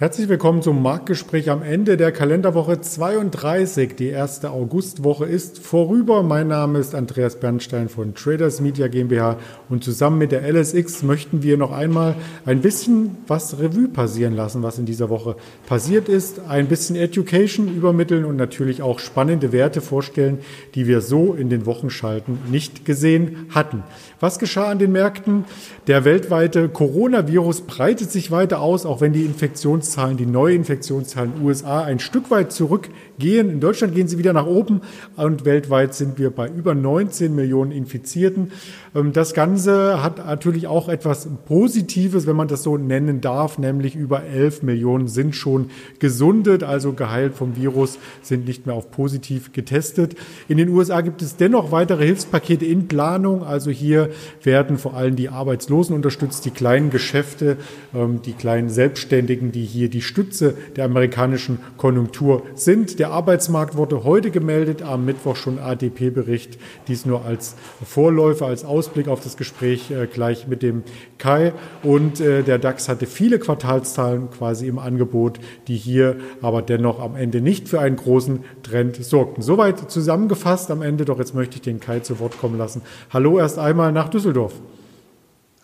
[0.00, 3.96] Herzlich willkommen zum Marktgespräch am Ende der Kalenderwoche 32.
[3.96, 6.22] Die erste Augustwoche ist vorüber.
[6.22, 9.38] Mein Name ist Andreas Bernstein von Traders Media GmbH
[9.68, 12.14] und zusammen mit der LSX möchten wir noch einmal
[12.46, 15.34] ein bisschen was Revue passieren lassen, was in dieser Woche
[15.66, 16.42] passiert ist.
[16.48, 20.38] Ein bisschen Education übermitteln und natürlich auch spannende Werte vorstellen,
[20.76, 23.82] die wir so in den Wochenschalten nicht gesehen hatten.
[24.20, 25.44] Was geschah an den Märkten?
[25.86, 31.38] Der weltweite Coronavirus breitet sich weiter aus, auch wenn die Infektions Infektionszahlen, die Neuinfektionszahlen in
[31.38, 33.50] den USA ein Stück weit zurückgehen.
[33.50, 34.82] In Deutschland gehen sie wieder nach oben
[35.16, 38.52] und weltweit sind wir bei über 19 Millionen Infizierten.
[38.94, 43.96] Ähm, das Ganze hat natürlich auch etwas Positives, wenn man das so nennen darf, nämlich
[43.96, 49.52] über 11 Millionen sind schon gesundet, also geheilt vom Virus, sind nicht mehr auf positiv
[49.52, 50.14] getestet.
[50.48, 53.42] In den USA gibt es dennoch weitere Hilfspakete in Planung.
[53.44, 54.07] Also hier
[54.42, 57.58] werden vor allem die Arbeitslosen unterstützt, die kleinen Geschäfte,
[57.94, 62.98] ähm, die kleinen Selbstständigen, die hier die Stütze der amerikanischen Konjunktur sind.
[62.98, 66.58] Der Arbeitsmarkt wurde heute gemeldet, am Mittwoch schon ADP-Bericht.
[66.88, 70.84] Dies nur als Vorläufer, als Aus Ausblick auf das Gespräch äh, gleich mit dem
[71.18, 71.52] Kai.
[71.82, 77.16] Und äh, der DAX hatte viele Quartalszahlen quasi im Angebot, die hier aber dennoch am
[77.16, 79.42] Ende nicht für einen großen Trend sorgten.
[79.42, 82.82] Soweit zusammengefasst am Ende, doch jetzt möchte ich den Kai zu Wort kommen lassen.
[83.10, 84.52] Hallo erst einmal nach Düsseldorf.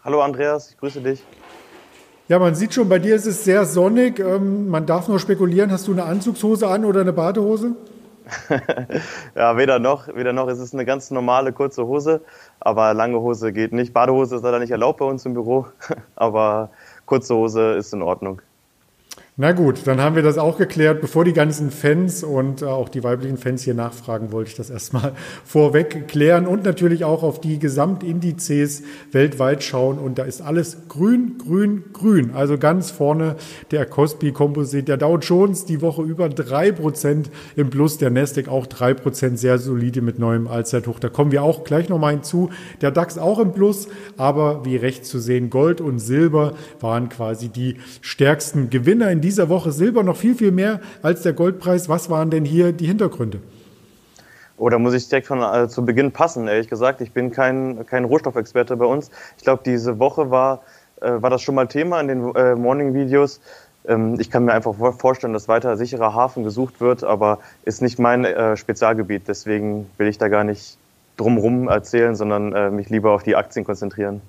[0.02, 1.22] Hallo Andreas, ich grüße dich.
[2.26, 4.18] Ja, man sieht schon, bei dir ist es sehr sonnig.
[4.18, 7.76] Ähm, man darf nur spekulieren, hast du eine Anzugshose an oder eine Badehose?
[9.36, 10.48] ja, weder noch, weder noch.
[10.48, 12.22] Es ist eine ganz normale kurze Hose,
[12.58, 13.92] aber lange Hose geht nicht.
[13.92, 15.66] Badehose ist leider nicht erlaubt bei uns im Büro,
[16.16, 16.70] aber
[17.06, 18.42] kurze Hose ist in Ordnung.
[19.36, 21.00] Na gut, dann haben wir das auch geklärt.
[21.00, 24.70] Bevor die ganzen Fans und äh, auch die weiblichen Fans hier nachfragen, wollte ich das
[24.70, 25.10] erstmal
[25.44, 29.98] vorweg klären und natürlich auch auf die Gesamtindizes weltweit schauen.
[29.98, 32.30] Und da ist alles grün, grün, grün.
[32.32, 33.34] Also ganz vorne
[33.72, 38.46] der Cosby Composite, der Dow Jones die Woche über drei Prozent im Plus, der Nasdaq
[38.46, 41.00] auch drei Prozent sehr solide mit neuem Allzeithoch.
[41.00, 42.50] Da kommen wir auch gleich nochmal hinzu.
[42.82, 47.48] Der DAX auch im Plus, aber wie rechts zu sehen, Gold und Silber waren quasi
[47.48, 51.88] die stärksten Gewinner in dieser Woche Silber noch viel, viel mehr als der Goldpreis.
[51.88, 53.40] Was waren denn hier die Hintergründe?
[54.56, 57.00] Oh, da muss ich direkt von äh, zu Beginn passen, ehrlich gesagt.
[57.00, 59.10] Ich bin kein, kein Rohstoffexperte bei uns.
[59.38, 60.62] Ich glaube, diese Woche war,
[61.00, 63.40] äh, war das schon mal Thema in den äh, Morning-Videos.
[63.88, 67.98] Ähm, ich kann mir einfach vorstellen, dass weiter sicherer Hafen gesucht wird, aber ist nicht
[67.98, 69.22] mein äh, Spezialgebiet.
[69.26, 70.76] Deswegen will ich da gar nicht
[71.16, 74.20] drumherum erzählen, sondern äh, mich lieber auf die Aktien konzentrieren.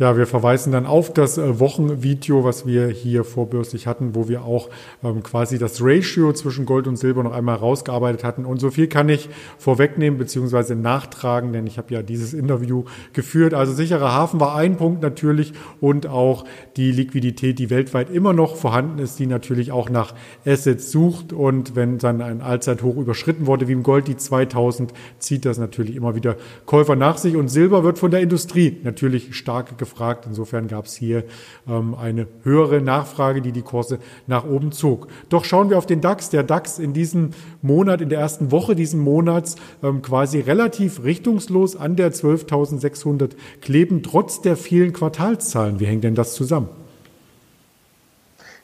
[0.00, 4.44] Ja, wir verweisen dann auf das äh, Wochenvideo, was wir hier vorbürstlich hatten, wo wir
[4.44, 4.70] auch
[5.02, 8.44] ähm, quasi das Ratio zwischen Gold und Silber noch einmal rausgearbeitet hatten.
[8.44, 10.76] Und so viel kann ich vorwegnehmen bzw.
[10.76, 13.54] nachtragen, denn ich habe ja dieses Interview geführt.
[13.54, 16.44] Also sicherer Hafen war ein Punkt natürlich und auch
[16.76, 20.14] die Liquidität, die weltweit immer noch vorhanden ist, die natürlich auch nach
[20.46, 21.32] Assets sucht.
[21.32, 25.96] Und wenn dann ein Allzeithoch überschritten wurde, wie im Gold die 2000, zieht das natürlich
[25.96, 27.34] immer wieder Käufer nach sich.
[27.34, 30.26] Und Silber wird von der Industrie natürlich stark gefragt gefragt.
[30.26, 31.24] Insofern gab es hier
[31.68, 35.08] ähm, eine höhere Nachfrage, die die Kurse nach oben zog.
[35.28, 36.30] Doch schauen wir auf den DAX.
[36.30, 37.30] Der DAX in diesem
[37.62, 44.02] Monat, in der ersten Woche diesen Monats ähm, quasi relativ richtungslos an der 12.600 kleben,
[44.02, 45.80] trotz der vielen Quartalszahlen.
[45.80, 46.68] Wie hängt denn das zusammen?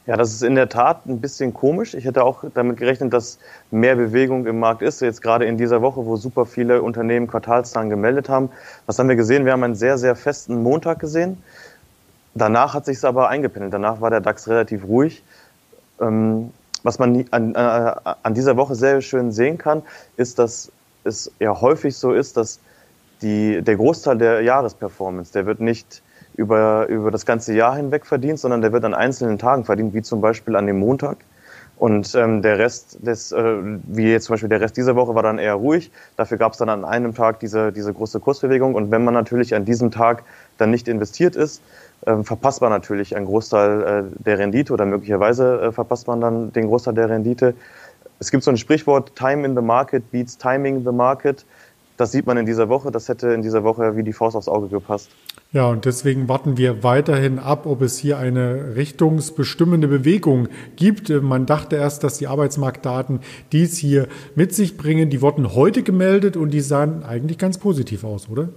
[0.06, 1.94] Ja, das ist in der Tat ein bisschen komisch.
[1.94, 3.38] Ich hätte auch damit gerechnet, dass
[3.70, 5.00] mehr Bewegung im Markt ist.
[5.00, 8.50] Jetzt gerade in dieser Woche, wo super viele Unternehmen Quartalszahlen gemeldet haben.
[8.84, 9.46] Was haben wir gesehen?
[9.46, 11.42] Wir haben einen sehr, sehr festen Montag gesehen.
[12.34, 13.72] Danach hat sich es aber eingependelt.
[13.72, 15.22] Danach war der DAX relativ ruhig.
[16.00, 16.50] Ähm,
[16.82, 19.82] was man an, äh, an dieser Woche sehr schön sehen kann,
[20.18, 20.70] ist, dass
[21.04, 22.60] es ja häufig so ist, dass
[23.22, 26.02] die, der Großteil der Jahresperformance, der wird nicht
[26.36, 30.02] über, über das ganze Jahr hinweg verdient, sondern der wird an einzelnen Tagen verdient, wie
[30.02, 31.18] zum Beispiel an dem Montag.
[31.76, 35.24] Und ähm, der Rest des, äh, wie jetzt zum Beispiel der Rest dieser Woche war
[35.24, 35.90] dann eher ruhig.
[36.16, 38.74] Dafür gab es dann an einem Tag diese, diese große Kursbewegung.
[38.74, 40.22] Und wenn man natürlich an diesem Tag
[40.56, 41.62] dann nicht investiert ist,
[42.06, 46.52] äh, verpasst man natürlich einen Großteil äh, der Rendite oder möglicherweise äh, verpasst man dann
[46.52, 47.54] den Großteil der Rendite.
[48.20, 51.44] Es gibt so ein Sprichwort, Time in the Market beats Timing the Market.
[51.96, 52.90] Das sieht man in dieser Woche.
[52.90, 55.10] Das hätte in dieser Woche wie die Faust aufs Auge gepasst.
[55.52, 61.08] Ja, und deswegen warten wir weiterhin ab, ob es hier eine richtungsbestimmende Bewegung gibt.
[61.10, 63.20] Man dachte erst, dass die Arbeitsmarktdaten
[63.52, 65.10] dies hier mit sich bringen.
[65.10, 68.48] Die wurden heute gemeldet und die sahen eigentlich ganz positiv aus, oder?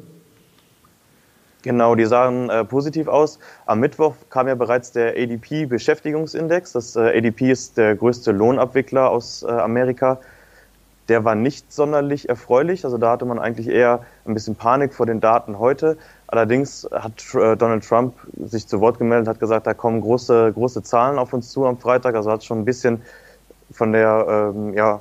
[1.61, 3.39] Genau, die sahen äh, positiv aus.
[3.65, 6.71] Am Mittwoch kam ja bereits der ADP-Beschäftigungsindex.
[6.71, 10.19] Das äh, ADP ist der größte Lohnabwickler aus äh, Amerika.
[11.09, 12.83] Der war nicht sonderlich erfreulich.
[12.85, 15.97] Also da hatte man eigentlich eher ein bisschen Panik vor den Daten heute.
[16.27, 20.83] Allerdings hat äh, Donald Trump sich zu Wort gemeldet, hat gesagt, da kommen große, große
[20.83, 22.15] Zahlen auf uns zu am Freitag.
[22.15, 23.01] Also hat schon ein bisschen
[23.71, 24.99] von der, ähm, ja,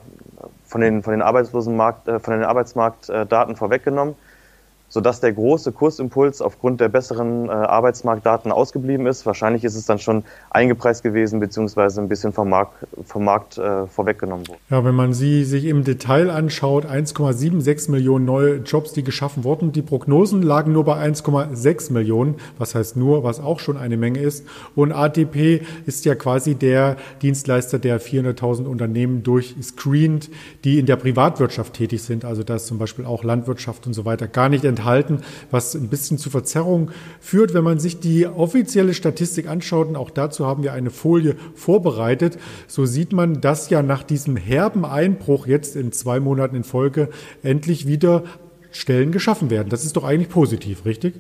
[0.64, 4.14] von den, von den Arbeitslosenmarkt, äh, von den Arbeitsmarktdaten vorweggenommen
[4.88, 9.26] sodass der große Kursimpuls aufgrund der besseren äh, Arbeitsmarktdaten ausgeblieben ist.
[9.26, 13.86] Wahrscheinlich ist es dann schon eingepreist gewesen, beziehungsweise ein bisschen vom Markt, vom Markt äh,
[13.86, 14.60] vorweggenommen worden.
[14.70, 19.72] Ja, wenn man sie sich im Detail anschaut, 1,76 Millionen neue Jobs, die geschaffen wurden.
[19.72, 24.20] Die Prognosen lagen nur bei 1,6 Millionen, was heißt nur, was auch schon eine Menge
[24.20, 24.46] ist.
[24.74, 30.30] Und ATP ist ja quasi der Dienstleister, der 400.000 Unternehmen durchscreent,
[30.64, 32.24] die in der Privatwirtschaft tätig sind.
[32.24, 35.20] Also da ist zum Beispiel auch Landwirtschaft und so weiter gar nicht enthalten,
[35.50, 36.90] was ein bisschen zu Verzerrung
[37.20, 37.55] führt.
[37.55, 42.38] Wenn man sich die offizielle Statistik anschaut, und auch dazu haben wir eine Folie vorbereitet,
[42.67, 47.08] so sieht man, dass ja nach diesem herben Einbruch jetzt in zwei Monaten in Folge
[47.43, 48.25] endlich wieder
[48.70, 49.69] Stellen geschaffen werden.
[49.70, 51.14] Das ist doch eigentlich positiv, richtig?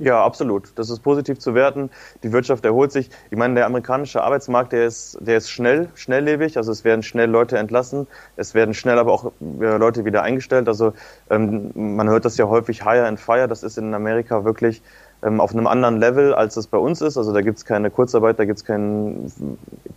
[0.00, 0.72] Ja, absolut.
[0.76, 1.90] Das ist positiv zu werten.
[2.22, 3.10] Die Wirtschaft erholt sich.
[3.30, 6.56] Ich meine, der amerikanische Arbeitsmarkt, der ist, der ist schnell, schnelllebig.
[6.56, 8.06] Also es werden schnell Leute entlassen.
[8.36, 10.68] Es werden schnell aber auch äh, Leute wieder eingestellt.
[10.68, 10.92] Also
[11.30, 13.48] ähm, man hört das ja häufig Hire and Fire.
[13.48, 14.82] Das ist in Amerika wirklich
[15.22, 17.16] ähm, auf einem anderen Level, als es bei uns ist.
[17.16, 19.32] Also da gibt es keine Kurzarbeit, da gibt es keinen,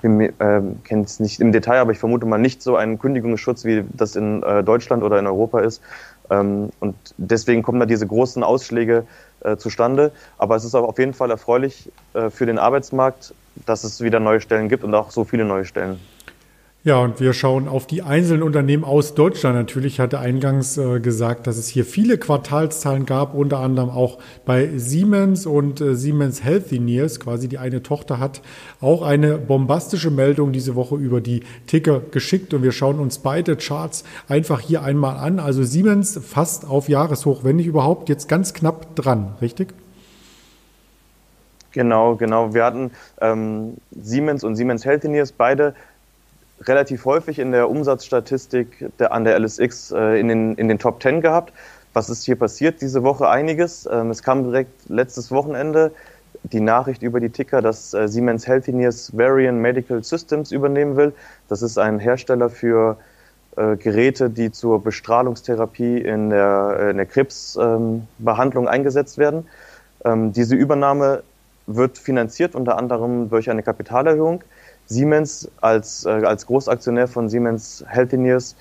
[0.01, 0.31] ich äh,
[0.83, 4.15] kenne es nicht im Detail, aber ich vermute mal nicht so einen Kündigungsschutz, wie das
[4.15, 5.81] in äh, Deutschland oder in Europa ist.
[6.31, 9.05] Ähm, und deswegen kommen da diese großen Ausschläge
[9.43, 10.11] äh, zustande.
[10.37, 13.33] Aber es ist auf jeden Fall erfreulich äh, für den Arbeitsmarkt,
[13.65, 15.99] dass es wieder neue Stellen gibt und auch so viele neue Stellen.
[16.83, 19.55] Ja, und wir schauen auf die einzelnen Unternehmen aus Deutschland.
[19.55, 24.67] Natürlich hatte eingangs äh, gesagt, dass es hier viele Quartalszahlen gab, unter anderem auch bei
[24.77, 28.41] Siemens und äh, Siemens Healthineers, quasi die eine Tochter hat
[28.81, 33.57] auch eine bombastische Meldung diese Woche über die Ticker geschickt und wir schauen uns beide
[33.57, 35.37] Charts einfach hier einmal an.
[35.37, 39.71] Also Siemens fast auf Jahreshoch, wenn nicht überhaupt, jetzt ganz knapp dran, richtig?
[41.73, 42.53] Genau, genau.
[42.53, 42.91] Wir hatten
[43.21, 45.75] ähm, Siemens und Siemens Healthineers beide
[46.67, 51.01] relativ häufig in der Umsatzstatistik der, an der LSX äh, in, den, in den Top
[51.01, 51.53] 10 gehabt.
[51.93, 52.81] Was ist hier passiert?
[52.81, 53.87] Diese Woche einiges.
[53.91, 55.91] Ähm, es kam direkt letztes Wochenende
[56.43, 61.13] die Nachricht über die Ticker, dass äh, Siemens Healthineers Varian Medical Systems übernehmen will.
[61.49, 62.97] Das ist ein Hersteller für
[63.57, 69.47] äh, Geräte, die zur Bestrahlungstherapie in der, äh, in der Krebsbehandlung ähm, eingesetzt werden.
[70.05, 71.23] Ähm, diese Übernahme
[71.67, 74.43] wird finanziert unter anderem durch eine Kapitalerhöhung.
[74.91, 78.55] Siemens als, äh, als Großaktionär von Siemens Healthineers,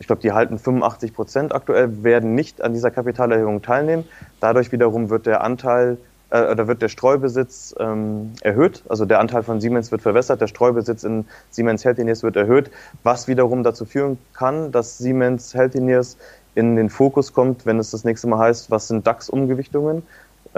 [0.00, 4.04] ich glaube, die halten 85 Prozent aktuell, werden nicht an dieser Kapitalerhöhung teilnehmen.
[4.40, 5.98] Dadurch wiederum wird der Anteil
[6.30, 8.82] äh, oder wird der Streubesitz ähm, erhöht.
[8.88, 12.70] Also der Anteil von Siemens wird verwässert, der Streubesitz in Siemens Healthineers wird erhöht,
[13.04, 16.16] was wiederum dazu führen kann, dass Siemens Healthineers
[16.56, 20.02] in den Fokus kommt, wenn es das nächste Mal heißt, was sind DAX-Umgewichtungen.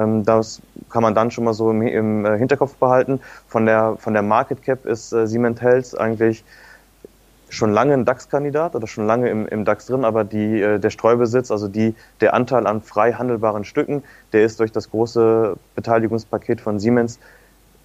[0.00, 0.60] Ähm, das
[0.90, 3.20] kann man dann schon mal so im, im äh, Hinterkopf behalten.
[3.48, 6.44] Von der, von der Market Cap ist äh, Siemens Health eigentlich
[7.48, 10.90] schon lange ein DAX-Kandidat oder schon lange im, im DAX drin, aber die, äh, der
[10.90, 14.02] Streubesitz, also die, der Anteil an frei handelbaren Stücken,
[14.32, 17.18] der ist durch das große Beteiligungspaket von Siemens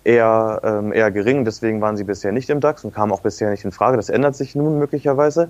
[0.04, 1.46] eher, ähm, eher gering.
[1.46, 3.98] Deswegen waren sie bisher nicht im DAX und kamen auch bisher nicht in Frage.
[3.98, 5.50] Das ändert sich nun möglicherweise.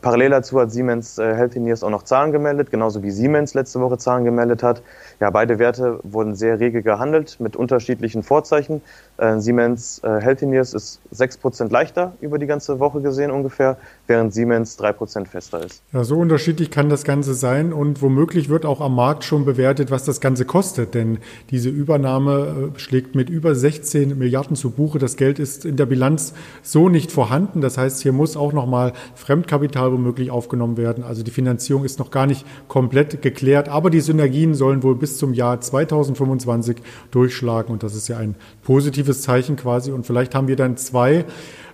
[0.00, 3.98] Parallel dazu hat Siemens äh, Healthineers auch noch Zahlen gemeldet, genauso wie Siemens letzte Woche
[3.98, 4.82] Zahlen gemeldet hat.
[5.20, 8.80] Ja, beide Werte wurden sehr rege gehandelt mit unterschiedlichen Vorzeichen.
[9.18, 13.76] Äh, Siemens äh, Healthineers ist 6% leichter über die ganze Woche gesehen ungefähr,
[14.12, 15.82] während Siemens 3% fester ist.
[15.92, 19.90] Ja, so unterschiedlich kann das Ganze sein und womöglich wird auch am Markt schon bewertet,
[19.90, 21.18] was das Ganze kostet, denn
[21.50, 24.98] diese Übernahme äh, schlägt mit über 16 Milliarden zu Buche.
[24.98, 27.60] Das Geld ist in der Bilanz so nicht vorhanden.
[27.60, 31.02] Das heißt, hier muss auch nochmal Fremdkapital womöglich aufgenommen werden.
[31.02, 35.18] Also die Finanzierung ist noch gar nicht komplett geklärt, aber die Synergien sollen wohl bis
[35.18, 36.76] zum Jahr 2025
[37.10, 39.90] durchschlagen und das ist ja ein positives positives Zeichen quasi.
[39.90, 41.24] Und vielleicht haben wir dann zwei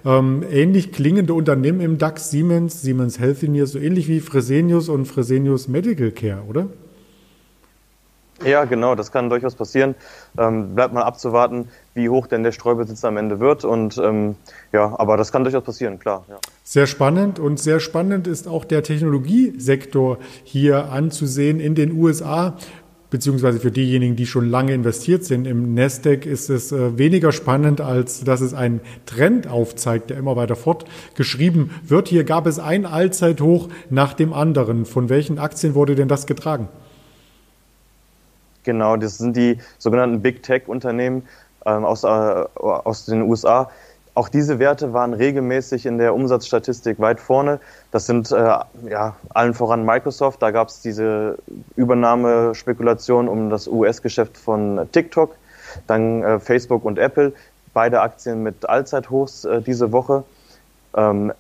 [0.04, 5.68] ähm, ähnlich klingende Unternehmen im DAX, Siemens, Siemens Healthineers, so ähnlich wie Fresenius und Fresenius
[5.68, 6.66] Medical Care, oder?
[8.44, 9.96] Ja, genau, das kann durchaus passieren.
[10.38, 13.64] Ähm, bleibt mal abzuwarten, wie hoch denn der Streubesitz am Ende wird.
[13.64, 14.36] Und ähm,
[14.72, 16.24] ja, aber das kann durchaus passieren, klar.
[16.28, 16.36] Ja.
[16.62, 22.56] Sehr spannend und sehr spannend ist auch der Technologiesektor hier anzusehen in den USA
[23.10, 27.80] beziehungsweise für diejenigen, die schon lange investiert sind im Nasdaq, ist es äh, weniger spannend,
[27.80, 32.08] als dass es einen Trend aufzeigt, der immer weiter fortgeschrieben wird.
[32.08, 34.84] Hier gab es ein Allzeithoch nach dem anderen.
[34.84, 36.68] Von welchen Aktien wurde denn das getragen?
[38.64, 41.22] Genau, das sind die sogenannten Big Tech Unternehmen
[41.64, 43.70] ähm, aus, äh, aus den USA
[44.18, 47.60] auch diese Werte waren regelmäßig in der Umsatzstatistik weit vorne.
[47.92, 48.37] Das sind äh,
[48.90, 50.42] ja allen voran Microsoft.
[50.42, 51.38] Da gab es diese
[51.76, 55.37] Übernahmespekulation um das US-Geschäft von TikTok,
[55.87, 57.32] dann äh, Facebook und Apple.
[57.75, 60.25] Beide Aktien mit Allzeithochs äh, diese Woche.
[60.96, 61.32] Ähm,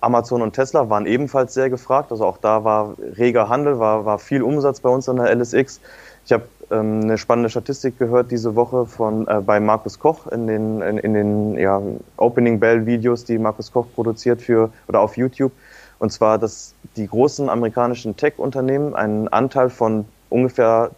[0.00, 2.12] Amazon und Tesla waren ebenfalls sehr gefragt.
[2.12, 5.80] Also auch da war reger Handel, war, war viel Umsatz bei uns an der LSX.
[6.24, 10.46] Ich habe ähm, eine spannende Statistik gehört diese Woche von äh, bei Markus Koch in
[10.46, 11.80] den in, in den ja,
[12.16, 15.52] Opening Bell Videos, die Markus Koch produziert für oder auf YouTube.
[15.98, 20.90] Und zwar, dass die großen amerikanischen Tech-Unternehmen einen Anteil von ungefähr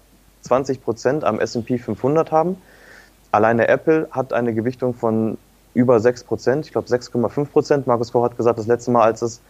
[0.42, 2.56] 20 Prozent am S&P 500 haben.
[3.32, 5.38] Alleine Apple hat eine Gewichtung von
[5.74, 7.86] über 6 Prozent, ich glaube 6,5 Prozent.
[7.86, 9.40] Markus Koch hat gesagt, das letzte Mal, als es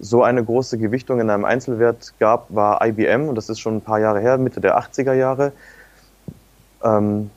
[0.00, 3.80] so eine große Gewichtung in einem Einzelwert gab, war IBM und das ist schon ein
[3.82, 5.52] paar Jahre her, Mitte der 80er Jahre.
[6.82, 7.30] Ähm,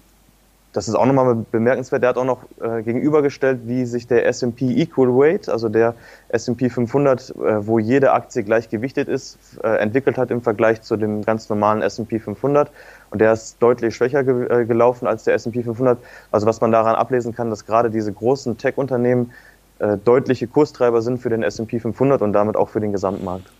[0.73, 2.01] das ist auch nochmal bemerkenswert.
[2.01, 5.93] Der hat auch noch äh, gegenübergestellt, wie sich der S&P Equal Weight, also der
[6.29, 10.97] S&P 500, äh, wo jede Aktie gleich gewichtet ist, äh, entwickelt hat im Vergleich zu
[10.97, 12.71] dem ganz normalen S&P 500.
[13.11, 15.99] Und der ist deutlich schwächer ge äh, gelaufen als der S&P 500.
[16.31, 19.31] Also was man daran ablesen kann, dass gerade diese großen Tech-Unternehmen
[20.03, 23.51] deutliche Kurstreiber sind für den S&P 500 und damit auch für den Gesamtmarkt.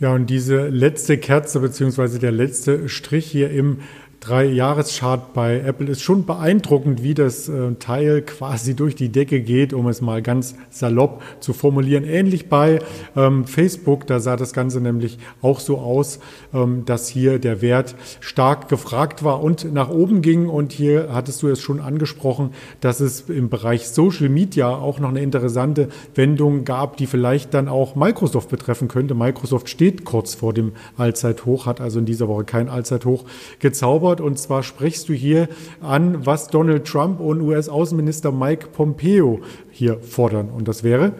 [0.00, 3.80] Ja, und diese letzte Kerze beziehungsweise der letzte Strich hier im
[4.20, 9.72] Drei-Jahres-Chart bei Apple ist schon beeindruckend, wie das äh, Teil quasi durch die Decke geht,
[9.72, 12.04] um es mal ganz salopp zu formulieren.
[12.04, 12.80] Ähnlich bei
[13.16, 16.20] ähm, Facebook, da sah das Ganze nämlich auch so aus,
[16.52, 20.50] ähm, dass hier der Wert stark gefragt war und nach oben ging.
[20.50, 22.50] Und hier hattest du es schon angesprochen,
[22.82, 27.68] dass es im Bereich Social Media auch noch eine interessante Wendung gab, die vielleicht dann
[27.68, 29.14] auch Microsoft betreffen könnte.
[29.14, 33.24] Microsoft steht kurz vor dem Allzeithoch, hat also in dieser Woche kein Allzeithoch
[33.60, 34.09] gezaubert.
[34.10, 34.20] Stichwort.
[34.20, 35.48] Und zwar sprichst du hier
[35.80, 39.40] an, was Donald Trump und US-Außenminister Mike Pompeo
[39.70, 40.48] hier fordern.
[40.50, 41.12] Und das wäre?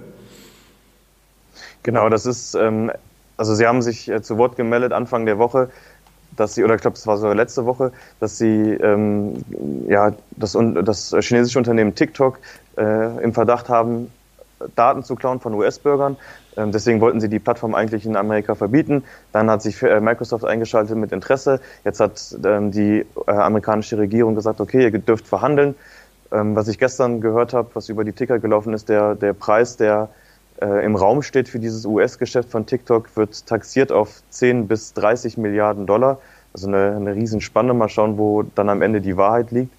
[1.83, 2.91] Genau, das ist, ähm,
[3.37, 5.71] also Sie haben sich äh, zu Wort gemeldet Anfang der Woche,
[6.37, 9.45] dass Sie, oder ich glaube, es war sogar letzte Woche, dass Sie ähm,
[9.89, 12.39] ja, das, das chinesische Unternehmen TikTok
[12.77, 14.11] äh, im Verdacht haben,
[14.77, 16.17] Daten zu klauen von US-Bürgern.
[16.61, 19.05] Ähm, deswegen wollten sie die Plattform eigentlich in Amerika verbieten.
[19.33, 21.61] Dann hat sich äh, Microsoft eingeschaltet mit Interesse.
[21.85, 25.75] Jetzt hat ähm, die äh, amerikanische Regierung gesagt, okay, ihr dürft verhandeln.
[26.33, 29.77] Ähm, was ich gestern gehört habe, was über die Ticker gelaufen ist, der, der Preis,
[29.77, 30.11] der
[30.61, 35.39] äh, im Raum steht für dieses US-Geschäft von TikTok, wird taxiert auf 10 bis 30
[35.39, 36.19] Milliarden Dollar.
[36.53, 37.73] Also eine, eine Riesenspanne.
[37.75, 39.73] Mal schauen, wo dann am Ende die Wahrheit liegt.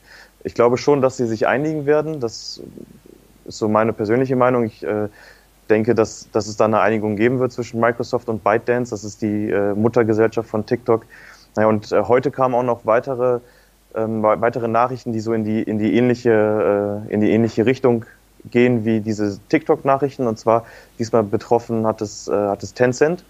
[0.43, 2.19] Ich glaube schon, dass sie sich einigen werden.
[2.19, 2.61] Das
[3.45, 4.63] ist so meine persönliche Meinung.
[4.63, 5.09] Ich äh,
[5.71, 8.91] denke, dass, dass es da eine Einigung geben wird zwischen Microsoft und ByteDance.
[8.91, 11.05] Das ist die äh, Muttergesellschaft von TikTok.
[11.55, 13.39] Naja, und äh, heute kamen auch noch weitere,
[13.95, 18.05] ähm, weitere Nachrichten, die so in die, in die ähnliche, äh, in die ähnliche Richtung
[18.49, 20.27] gehen wie diese TikTok-Nachrichten.
[20.27, 20.65] Und zwar
[20.99, 23.23] diesmal betroffen hat es, äh, hat es Tencent.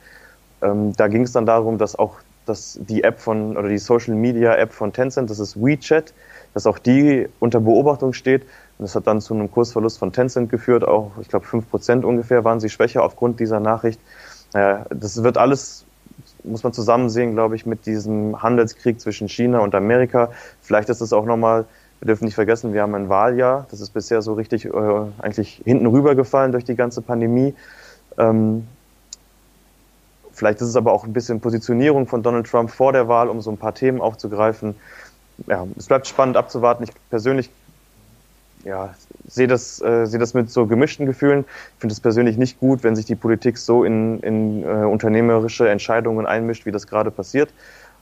[0.62, 2.16] Ähm, da ging es dann darum, dass auch
[2.48, 6.12] dass die App von oder die Social Media App von Tencent, das ist WeChat,
[6.54, 8.44] dass auch die unter Beobachtung steht
[8.78, 10.84] und das hat dann zu einem Kursverlust von Tencent geführt.
[10.88, 14.00] Auch, ich glaube, fünf Prozent ungefähr waren sie schwächer aufgrund dieser Nachricht.
[14.54, 15.86] Das wird alles,
[16.44, 20.32] muss man zusammen sehen, glaube ich, mit diesem Handelskrieg zwischen China und Amerika.
[20.62, 21.66] Vielleicht ist es auch nochmal,
[22.00, 23.68] wir dürfen nicht vergessen, wir haben ein Wahljahr.
[23.70, 24.72] Das ist bisher so richtig äh,
[25.20, 27.54] eigentlich hinten rübergefallen durch die ganze Pandemie.
[28.18, 28.68] Ähm,
[30.34, 33.42] vielleicht ist es aber auch ein bisschen Positionierung von Donald Trump vor der Wahl, um
[33.42, 34.76] so ein paar Themen aufzugreifen.
[35.48, 36.84] Ja, es bleibt spannend abzuwarten.
[36.84, 37.50] Ich persönlich
[38.64, 38.94] ja,
[39.28, 41.46] sehe das, äh, sehe das mit so gemischten Gefühlen.
[41.76, 45.68] Ich finde es persönlich nicht gut, wenn sich die Politik so in, in äh, unternehmerische
[45.70, 47.50] Entscheidungen einmischt, wie das gerade passiert.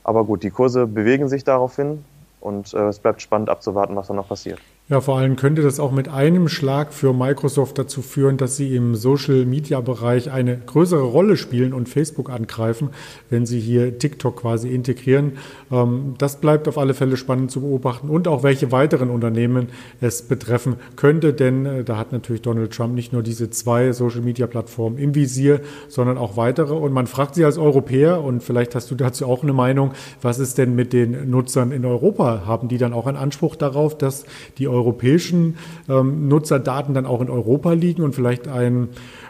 [0.03, 2.03] Aber gut, die Kurse bewegen sich daraufhin
[2.41, 4.59] und äh, es bleibt spannend abzuwarten, was da noch passiert.
[4.91, 8.75] Ja, vor allem könnte das auch mit einem Schlag für Microsoft dazu führen, dass sie
[8.75, 12.89] im Social-Media-Bereich eine größere Rolle spielen und Facebook angreifen,
[13.29, 15.33] wenn sie hier TikTok quasi integrieren.
[15.71, 19.67] Ähm, das bleibt auf alle Fälle spannend zu beobachten und auch welche weiteren Unternehmen
[20.01, 24.97] es betreffen könnte, denn äh, da hat natürlich Donald Trump nicht nur diese zwei Social-Media-Plattformen
[24.97, 26.73] im Visier, sondern auch weitere.
[26.73, 29.91] Und man fragt sich als Europäer, und vielleicht hast du dazu auch eine Meinung,
[30.23, 32.47] was ist denn mit den Nutzern in Europa?
[32.47, 34.25] Haben die dann auch einen Anspruch darauf, dass
[34.57, 35.57] die europäischen
[35.87, 38.89] ähm, Nutzerdaten dann auch in Europa liegen und vielleicht ein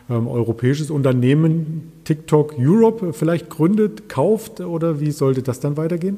[0.10, 6.18] ähm, europäisches Unternehmen TikTok Europe vielleicht gründet, kauft oder wie sollte das dann weitergehen?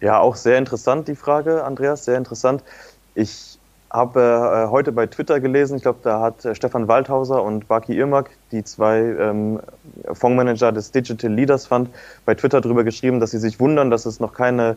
[0.00, 2.62] Ja, auch sehr interessant die Frage, Andreas, sehr interessant.
[3.14, 3.58] Ich
[3.90, 7.96] habe äh, heute bei Twitter gelesen, ich glaube, da hat äh, Stefan Waldhauser und Baki
[7.96, 9.60] Irmak, die zwei ähm,
[10.12, 11.88] Fondsmanager des Digital Leaders Fund,
[12.24, 14.76] bei Twitter darüber geschrieben, dass sie sich wundern, dass es noch keine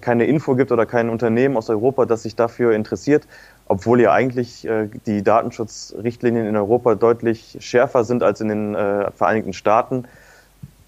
[0.00, 3.26] keine Info gibt oder kein Unternehmen aus Europa, das sich dafür interessiert,
[3.66, 9.10] obwohl ja eigentlich äh, die Datenschutzrichtlinien in Europa deutlich schärfer sind als in den äh,
[9.12, 10.04] Vereinigten Staaten.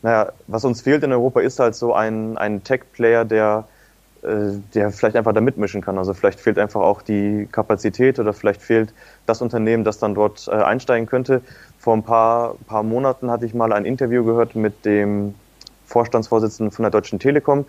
[0.02, 3.64] Naja, was uns fehlt in Europa ist halt so ein, ein Tech-Player, der,
[4.22, 5.96] äh, der vielleicht einfach da mitmischen kann.
[5.96, 8.92] Also vielleicht fehlt einfach auch die Kapazität oder vielleicht fehlt
[9.26, 11.40] das Unternehmen, das dann dort äh, einsteigen könnte.
[11.78, 15.34] Vor ein paar, paar Monaten hatte ich mal ein Interview gehört mit dem
[15.86, 17.66] Vorstandsvorsitzenden von der Deutschen Telekom,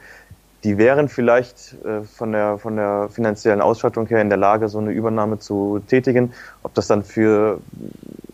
[0.65, 4.79] die wären vielleicht äh, von, der, von der finanziellen Ausstattung her in der Lage, so
[4.79, 6.33] eine Übernahme zu tätigen.
[6.63, 7.59] Ob das dann für,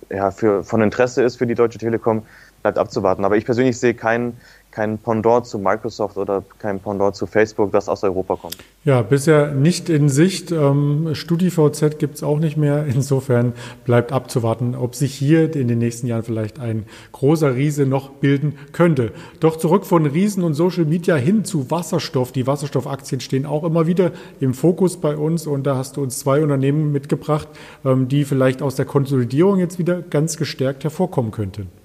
[0.10, 2.24] ja, für, von Interesse ist für die Deutsche Telekom,
[2.62, 3.26] bleibt abzuwarten.
[3.26, 4.38] Aber ich persönlich sehe keinen
[4.72, 8.58] kein Pendant zu Microsoft oder kein Pendant zu Facebook, das aus Europa kommt.
[8.84, 10.52] Ja, bisher nicht in Sicht.
[10.52, 12.86] Ähm, StudiVZ gibt es auch nicht mehr.
[12.86, 13.54] Insofern
[13.86, 18.58] bleibt abzuwarten, ob sich hier in den nächsten Jahren vielleicht ein großer Riese noch bilden
[18.72, 19.12] könnte.
[19.40, 22.32] Doch zurück von Riesen und Social Media hin zu Wasserstoff.
[22.32, 26.18] Die Wasserstoffaktien stehen auch immer wieder im Fokus bei uns und da hast du uns
[26.18, 27.50] zwei Unternehmen mitgebracht,
[27.86, 31.81] ähm, die vielleicht aus der Konsolidierung jetzt wieder ganz gestärkt hervorkommen könnten.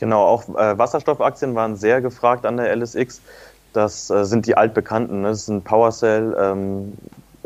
[0.00, 3.20] Genau, auch äh, Wasserstoffaktien waren sehr gefragt an der LSX.
[3.74, 5.20] Das äh, sind die altbekannten.
[5.20, 5.28] Ne?
[5.28, 6.94] Das sind PowerCell, ähm,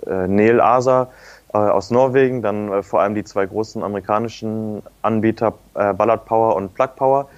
[0.06, 1.08] äh, Nel Asa
[1.52, 6.54] äh, aus Norwegen, dann äh, vor allem die zwei großen amerikanischen Anbieter äh, Ballard Power
[6.54, 7.28] und Plug Power.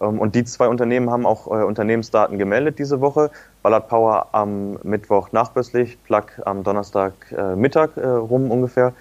[0.00, 3.30] Ähm, und die zwei Unternehmen haben auch äh, Unternehmensdaten gemeldet diese Woche.
[3.62, 8.92] Ballard Power am Mittwoch nachbörslich, Plug am Donnerstag äh, Mittag rum ungefähr.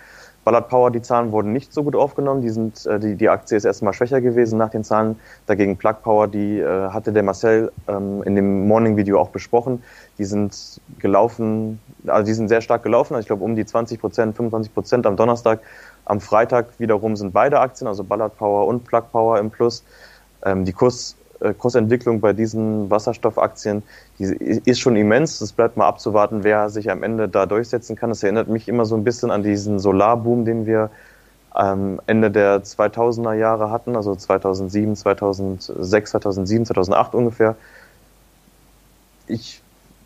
[0.44, 2.42] Ballard Power, die Zahlen wurden nicht so gut aufgenommen.
[2.42, 5.20] Die, sind, äh, die, die Aktie ist erstmal schwächer gewesen nach den Zahlen.
[5.46, 9.84] Dagegen Plug Power, die äh, hatte der Marcel ähm, in dem Morning-Video auch besprochen.
[10.18, 13.14] Die sind gelaufen, also die sind sehr stark gelaufen.
[13.14, 15.62] Also ich glaube um die 20 Prozent, 25 Prozent am Donnerstag.
[16.06, 19.84] Am Freitag wiederum sind beide Aktien, also Ballard Power und Plug Power im Plus.
[20.46, 21.16] Ähm, die Kurs
[21.52, 23.84] Kursentwicklung bei diesen Wasserstoffaktien,
[24.20, 24.26] die
[24.66, 25.42] ist schon immens.
[25.42, 28.10] Es bleibt mal abzuwarten, wer sich am Ende da durchsetzen kann.
[28.10, 30.90] Das erinnert mich immer so ein bisschen an diesen Solarboom, den wir
[31.56, 37.56] ähm, Ende der 2000er Jahre hatten, also 2007, 2006, 2007, 2008 ungefähr.
[39.28, 39.63] Ich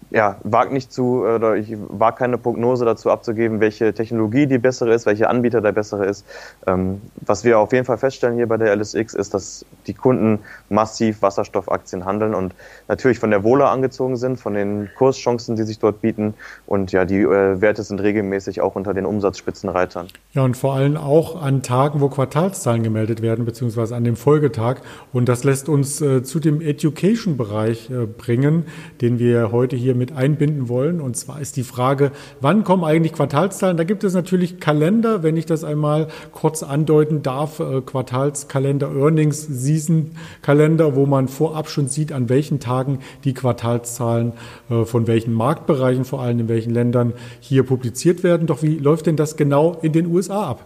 [0.10, 4.94] ja, wag nicht zu, oder ich wag keine Prognose dazu abzugeben, welche Technologie die bessere
[4.94, 6.26] ist, welcher Anbieter der bessere ist.
[6.66, 10.40] Ähm, was wir auf jeden Fall feststellen hier bei der LSX ist, dass die Kunden
[10.70, 12.54] massiv Wasserstoffaktien handeln und
[12.88, 16.36] natürlich von der Wohler angezogen sind, von den Kurschancen, die sich dort bieten.
[16.68, 20.08] Und ja, die äh, Werte sind regelmäßig auch unter den Umsatzspitzenreitern.
[20.32, 24.78] Ja, und vor allem auch an Tagen, wo Quartalszahlen gemeldet werden, beziehungsweise an dem Folgetag.
[25.12, 28.66] Und das lässt uns äh, zu dem Education-Bereich äh, bringen,
[29.02, 31.02] den wir heute hier mit einbinden wollen.
[31.02, 33.78] Und zwar ist die Frage, wann kommen eigentlich Quartalszahlen?
[33.78, 39.42] Da gibt es natürlich Kalender, wenn ich das einmal kurz andeuten darf, äh, Quartalskalender, Earnings,
[39.42, 44.34] Season Kalender, wo man vorab schon sieht, an welchen Tagen die Quartalszahlen
[44.70, 48.48] äh, von welchen Marktbereichen, vor allem in welchen Ländern hier publiziert werden.
[48.48, 50.66] Doch wie läuft denn das genau in den USA ab?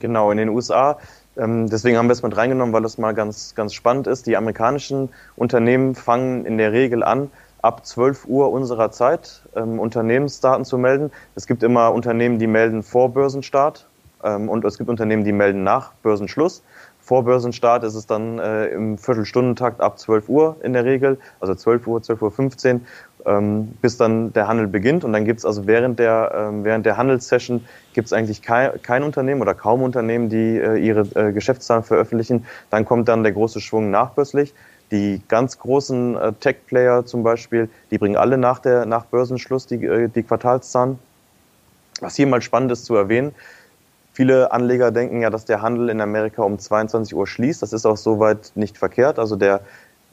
[0.00, 0.98] Genau, in den USA
[1.36, 4.26] deswegen haben wir es mit reingenommen, weil das mal ganz, ganz spannend ist.
[4.26, 7.30] Die amerikanischen Unternehmen fangen in der Regel an,
[7.62, 11.10] ab 12 Uhr unserer Zeit ähm, Unternehmensdaten zu melden.
[11.34, 13.86] Es gibt immer Unternehmen, die melden vor Börsenstart
[14.24, 16.62] ähm, und es gibt Unternehmen, die melden nach Börsenschluss.
[16.98, 21.54] Vor Börsenstart ist es dann äh, im Viertelstundentakt ab 12 Uhr in der Regel, also
[21.54, 22.86] 12 Uhr, 12 Uhr 15
[23.26, 25.04] ähm, bis dann der Handel beginnt.
[25.04, 28.80] Und dann gibt es also während der, ähm, während der Handelssession gibt es eigentlich kein,
[28.82, 32.46] kein Unternehmen oder kaum Unternehmen, die äh, ihre äh, Geschäftszahlen veröffentlichen.
[32.70, 34.54] Dann kommt dann der große Schwung nachbörslich.
[34.90, 39.84] Die ganz großen äh, Tech-Player zum Beispiel, die bringen alle nach, der, nach Börsenschluss die,
[39.84, 40.98] äh, die Quartalszahlen.
[42.00, 43.32] Was hier mal spannend ist zu erwähnen,
[44.12, 47.62] Viele Anleger denken ja, dass der Handel in Amerika um 22 Uhr schließt.
[47.62, 49.18] Das ist auch soweit nicht verkehrt.
[49.18, 49.60] Also der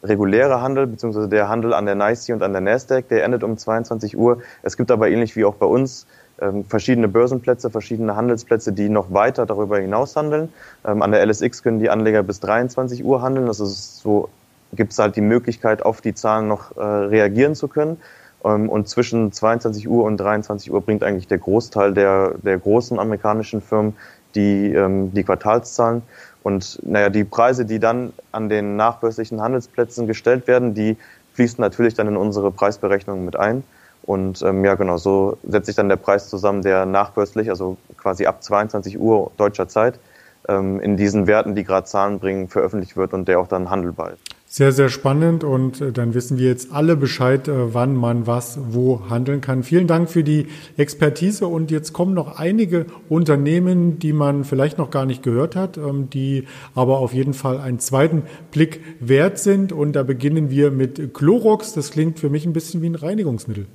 [0.04, 3.58] reguläre Handel, beziehungsweise der Handel an der NYSE und an der Nasdaq, der endet um
[3.58, 4.42] 22 Uhr.
[4.64, 6.06] Es gibt aber ähnlich wie auch bei uns
[6.40, 10.50] ähm, verschiedene Börsenplätze, verschiedene Handelsplätze, die noch weiter darüber hinaus handeln.
[10.86, 13.48] Ähm, an der LSX können die Anleger bis 23 Uhr handeln.
[13.48, 14.30] Das ist so,
[14.74, 17.98] gibt es halt die Möglichkeit, auf die Zahlen noch äh, reagieren zu können.
[18.46, 23.00] Ähm, und zwischen 22 Uhr und 23 Uhr bringt eigentlich der Großteil der, der großen
[23.00, 23.96] amerikanischen Firmen
[24.36, 26.04] die, ähm, die Quartalszahlen.
[26.48, 30.96] Und naja, die Preise, die dann an den nachbörslichen Handelsplätzen gestellt werden, die
[31.34, 33.66] fließen natürlich dann in unsere Preisberechnung mit ein.
[34.04, 38.28] Und ähm, ja, genau, so setzt sich dann der Preis zusammen, der nachbörslich, also quasi
[38.28, 40.00] ab 22 Uhr deutscher Zeit,
[40.48, 44.12] ähm, in diesen Werten, die gerade Zahlen bringen, veröffentlicht wird und der auch dann handelbar
[44.12, 44.37] ist.
[44.58, 48.58] Sehr, sehr spannend und äh, dann wissen wir jetzt alle Bescheid, äh, wann man was
[48.72, 49.62] wo handeln kann.
[49.62, 54.90] Vielen Dank für die Expertise und jetzt kommen noch einige Unternehmen, die man vielleicht noch
[54.90, 59.74] gar nicht gehört hat, ähm, die aber auf jeden Fall einen zweiten Blick wert sind
[59.74, 61.74] und da beginnen wir mit Clorox.
[61.74, 63.68] Das klingt für mich ein bisschen wie ein Reinigungsmittel.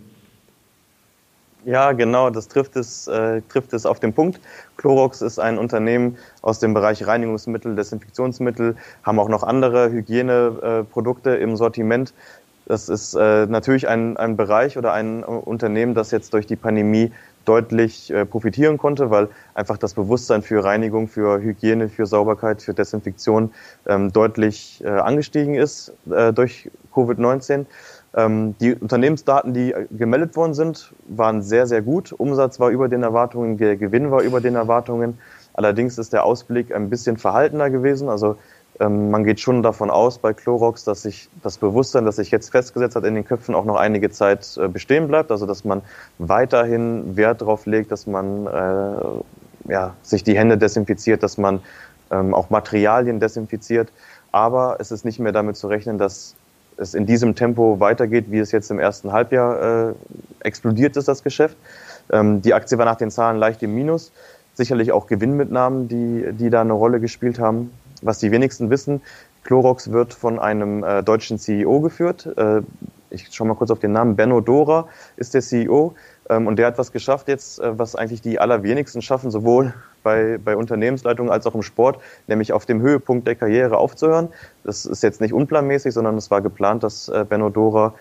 [1.64, 4.40] Ja, genau, das trifft es, äh, trifft es auf den Punkt.
[4.78, 11.56] Clorox ist ein Unternehmen aus dem Bereich Reinigungsmittel, Desinfektionsmittel, haben auch noch andere Hygieneprodukte im
[11.56, 12.14] Sortiment.
[12.66, 17.12] Das ist äh, natürlich ein, ein Bereich oder ein Unternehmen, das jetzt durch die Pandemie
[17.44, 22.74] deutlich äh, profitieren konnte, weil einfach das Bewusstsein für Reinigung, für Hygiene, für Sauberkeit, für
[22.74, 23.52] Desinfektion
[23.86, 27.66] ähm, deutlich äh, angestiegen ist äh, durch Covid-19.
[28.14, 32.12] Ähm, die Unternehmensdaten, die gemeldet worden sind, waren sehr, sehr gut.
[32.12, 35.18] Umsatz war über den Erwartungen, der Gewinn war über den Erwartungen.
[35.54, 38.08] Allerdings ist der Ausblick ein bisschen verhaltener gewesen.
[38.08, 38.36] Also
[38.80, 42.50] ähm, man geht schon davon aus bei Clorox, dass sich das Bewusstsein, das sich jetzt
[42.50, 45.30] festgesetzt hat in den Köpfen, auch noch einige Zeit äh, bestehen bleibt.
[45.30, 45.82] Also dass man
[46.18, 51.60] weiterhin Wert darauf legt, dass man äh, ja, sich die Hände desinfiziert, dass man
[52.10, 53.92] ähm, auch Materialien desinfiziert.
[54.32, 56.34] Aber es ist nicht mehr damit zu rechnen, dass
[56.82, 59.94] es in diesem Tempo weitergeht, wie es jetzt im ersten Halbjahr äh,
[60.40, 61.56] explodiert ist, das Geschäft.
[62.10, 64.12] Ähm, die Aktie war nach den Zahlen leicht im Minus.
[64.54, 67.72] Sicherlich auch Gewinnmitnahmen, die, die da eine Rolle gespielt haben.
[68.02, 69.00] Was die wenigsten wissen,
[69.44, 72.26] Clorox wird von einem äh, deutschen CEO geführt.
[72.36, 72.62] Äh,
[73.12, 74.16] ich schaue mal kurz auf den Namen.
[74.16, 75.94] Benno Dora ist der CEO.
[76.28, 80.38] Ähm, und der hat was geschafft jetzt, äh, was eigentlich die allerwenigsten schaffen, sowohl bei,
[80.42, 84.28] bei Unternehmensleitungen als auch im Sport, nämlich auf dem Höhepunkt der Karriere aufzuhören.
[84.64, 87.94] Das ist jetzt nicht unplanmäßig, sondern es war geplant, dass äh, Benno Dora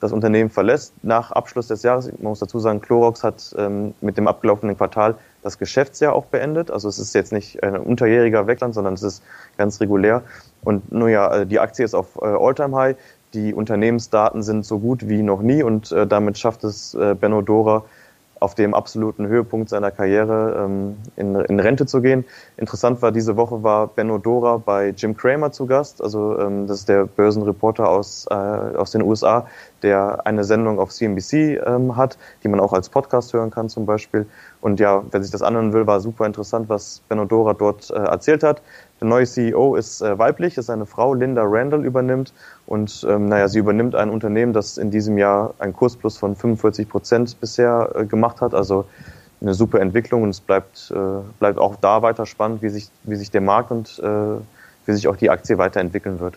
[0.00, 2.06] das Unternehmen verlässt nach Abschluss des Jahres.
[2.06, 6.70] Man muss dazu sagen, Clorox hat ähm, mit dem abgelaufenen Quartal das Geschäftsjahr auch beendet.
[6.70, 9.22] Also es ist jetzt nicht ein unterjähriger Wegland, sondern es ist
[9.56, 10.22] ganz regulär.
[10.62, 12.96] Und nun ja, äh, die Aktie ist auf äh, All-Time-High.
[13.34, 17.42] Die Unternehmensdaten sind so gut wie noch nie und äh, damit schafft es äh, Benno
[17.42, 17.84] Dora
[18.40, 22.24] auf dem absoluten Höhepunkt seiner Karriere ähm, in, in, Rente zu gehen.
[22.56, 26.02] Interessant war, diese Woche war Benno Dora bei Jim Cramer zu Gast.
[26.02, 29.46] Also ähm, das ist der Börsenreporter aus, äh, aus den USA,
[29.82, 33.86] der eine Sendung auf CNBC ähm, hat, die man auch als Podcast hören kann zum
[33.86, 34.26] Beispiel.
[34.60, 37.94] Und ja, wer sich das anhören will, war super interessant, was Benno Dora dort äh,
[37.94, 38.62] erzählt hat.
[39.00, 42.32] Der neue CEO ist äh, weiblich, ist seine Frau, Linda Randall übernimmt.
[42.66, 46.88] Und ähm, naja, sie übernimmt ein Unternehmen, das in diesem Jahr einen Kursplus von 45
[46.88, 48.54] Prozent bisher äh, gemacht hat.
[48.54, 48.84] Also
[49.40, 50.98] eine super Entwicklung und es bleibt, äh,
[51.38, 54.40] bleibt auch da weiter spannend, wie sich, wie sich der Markt und äh,
[54.86, 56.34] wie sich auch die Aktie weiterentwickeln wird.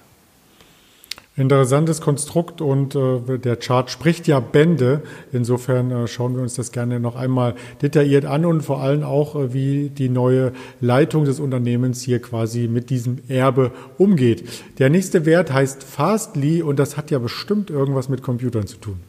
[1.37, 5.01] Interessantes Konstrukt und äh, der Chart spricht ja Bände.
[5.31, 9.35] Insofern äh, schauen wir uns das gerne noch einmal detailliert an und vor allem auch,
[9.35, 14.43] äh, wie die neue Leitung des Unternehmens hier quasi mit diesem Erbe umgeht.
[14.77, 18.99] Der nächste Wert heißt Fastly und das hat ja bestimmt irgendwas mit Computern zu tun.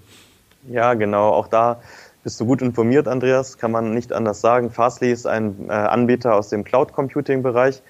[0.69, 1.31] Ja, genau.
[1.31, 1.81] Auch da
[2.23, 3.59] bist du gut informiert, Andreas.
[3.59, 4.71] Kann man nicht anders sagen.
[4.71, 7.83] Fastly ist ein äh, Anbieter aus dem Cloud Computing Bereich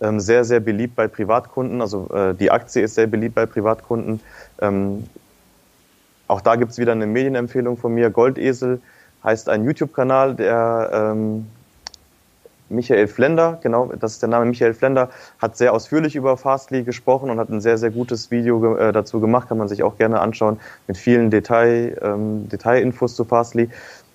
[0.00, 1.80] ähm, sehr, sehr beliebt bei Privatkunden.
[1.80, 4.20] Also äh, die Aktie ist sehr beliebt bei Privatkunden.
[4.60, 5.04] Ähm,
[6.26, 8.10] auch da gibt's wieder eine Medienempfehlung von mir.
[8.10, 8.80] Goldesel
[9.24, 11.46] heißt ein YouTube-Kanal, der ähm,
[12.70, 15.10] Michael Flender, genau, das ist der Name Michael Flender,
[15.40, 19.20] hat sehr ausführlich über Fastly gesprochen und hat ein sehr, sehr gutes Video äh, dazu
[19.20, 23.68] gemacht, kann man sich auch gerne anschauen, mit vielen Detail, ähm, Detailinfos zu Fastly.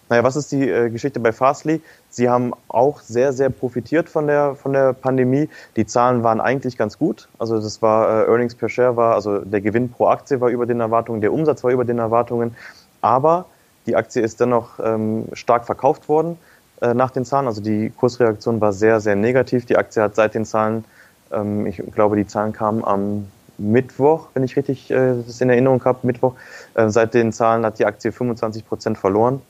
[0.09, 1.81] Naja, was ist die äh, Geschichte bei Fastly?
[2.09, 5.49] Sie haben auch sehr, sehr profitiert von der, von der Pandemie.
[5.75, 7.27] Die Zahlen waren eigentlich ganz gut.
[7.39, 10.65] Also das war, äh, Earnings per Share war, also der Gewinn pro Aktie war über
[10.65, 12.55] den Erwartungen, der Umsatz war über den Erwartungen.
[13.01, 13.45] Aber
[13.87, 16.37] die Aktie ist dennoch ähm, stark verkauft worden
[16.81, 17.47] äh, nach den Zahlen.
[17.47, 19.65] Also die Kursreaktion war sehr, sehr negativ.
[19.65, 20.85] Die Aktie hat seit den Zahlen,
[21.31, 25.83] ähm, ich glaube, die Zahlen kamen am Mittwoch, wenn ich richtig äh, das in Erinnerung
[25.85, 26.33] habe, Mittwoch.
[26.75, 29.41] Äh, seit den Zahlen hat die Aktie 25 Prozent verloren.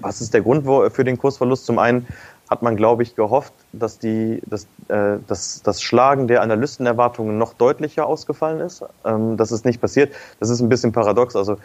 [0.00, 1.66] Was ist der Grund für den Kursverlust?
[1.66, 2.06] Zum einen
[2.50, 7.54] hat man, glaube ich, gehofft, dass, die, dass, äh, dass das Schlagen der Analystenerwartungen noch
[7.54, 8.84] deutlicher ausgefallen ist.
[9.04, 10.14] Ähm, das ist nicht passiert.
[10.38, 11.34] Das ist ein bisschen paradox.
[11.34, 11.56] Also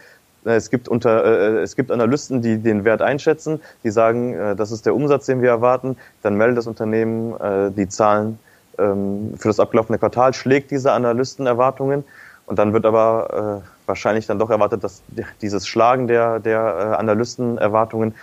[0.45, 4.55] äh, es gibt, unter, äh, es gibt Analysten, die den Wert einschätzen, die sagen, äh,
[4.55, 5.97] das ist der Umsatz, den wir erwarten.
[6.21, 8.39] Dann meldet das Unternehmen äh, die Zahlen
[8.77, 12.05] ähm, für das abgelaufene Quartal, schlägt diese Analystenerwartungen
[12.45, 15.01] und dann wird aber äh, wahrscheinlich dann doch erwartet, dass
[15.41, 18.13] dieses Schlagen der, der äh, Analystenerwartungen